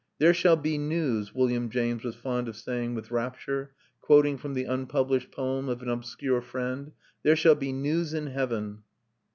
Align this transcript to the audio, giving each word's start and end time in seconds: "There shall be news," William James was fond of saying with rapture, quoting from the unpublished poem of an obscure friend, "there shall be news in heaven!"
"There 0.17 0.33
shall 0.33 0.55
be 0.55 0.79
news," 0.79 1.31
William 1.35 1.69
James 1.69 2.03
was 2.03 2.15
fond 2.15 2.47
of 2.47 2.55
saying 2.57 2.95
with 2.95 3.11
rapture, 3.11 3.75
quoting 4.01 4.35
from 4.35 4.55
the 4.55 4.63
unpublished 4.63 5.29
poem 5.29 5.69
of 5.69 5.83
an 5.83 5.89
obscure 5.89 6.41
friend, 6.41 6.93
"there 7.21 7.35
shall 7.35 7.53
be 7.53 7.71
news 7.71 8.11
in 8.15 8.25
heaven!" 8.25 8.81